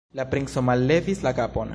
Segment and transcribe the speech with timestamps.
[0.19, 1.69] La princo mallevis la kapon.